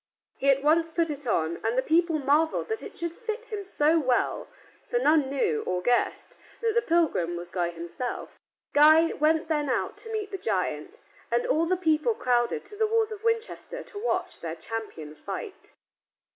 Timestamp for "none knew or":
4.97-5.79